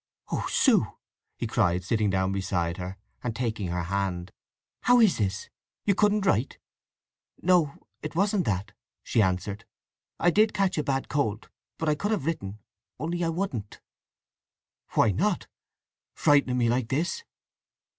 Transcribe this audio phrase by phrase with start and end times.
[0.31, 0.97] "Oh, Sue!"
[1.37, 4.31] he cried, sitting down beside her and taking her hand.
[4.81, 5.47] "How is this!
[5.85, 6.57] You couldn't write?"
[7.43, 8.71] "No—it wasn't that!"
[9.03, 9.63] she answered.
[10.19, 12.57] "I did catch a bad cold—but I could have written.
[12.97, 13.79] Only I wouldn't!"
[14.93, 17.23] "Why not?—frightening me like this!"